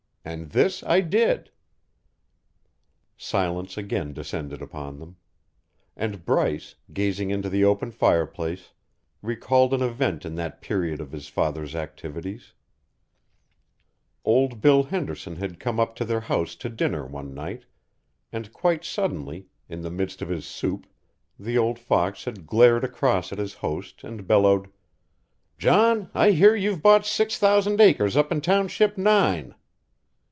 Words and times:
And 0.23 0.51
this 0.51 0.83
I 0.83 1.01
did." 1.01 1.49
Silence 3.17 3.75
again 3.75 4.13
descended 4.13 4.61
upon 4.61 4.99
them; 4.99 5.17
and 5.97 6.23
Bryce, 6.23 6.75
gazing 6.93 7.31
into 7.31 7.49
the 7.49 7.65
open 7.65 7.89
fireplace, 7.89 8.71
recalled 9.23 9.73
an 9.73 9.81
event 9.81 10.23
in 10.23 10.35
that 10.35 10.61
period 10.61 11.01
of 11.01 11.11
his 11.11 11.27
father's 11.27 11.73
activities: 11.73 12.53
Old 14.23 14.61
Bill 14.61 14.83
Henderson 14.83 15.37
had 15.37 15.59
come 15.59 15.79
up 15.79 15.95
to 15.95 16.05
their 16.05 16.19
house 16.21 16.55
to 16.57 16.69
dinner 16.69 17.03
one 17.03 17.33
night, 17.33 17.65
and 18.31 18.53
quite 18.53 18.85
suddenly, 18.85 19.47
in 19.67 19.81
the 19.81 19.89
midst 19.89 20.21
of 20.21 20.29
his 20.29 20.45
soup, 20.45 20.85
the 21.39 21.57
old 21.57 21.79
fox 21.79 22.25
had 22.25 22.45
glared 22.45 22.83
across 22.83 23.31
at 23.33 23.39
his 23.39 23.55
host 23.55 24.03
and 24.03 24.27
bellowed: 24.27 24.67
"John, 25.57 26.11
I 26.13 26.29
hear 26.29 26.55
you've 26.55 26.83
bought 26.83 27.07
six 27.07 27.39
thousand 27.39 27.81
acres 27.81 28.15
up 28.15 28.31
in 28.31 28.41
Township 28.41 28.99
Nine." 28.99 29.55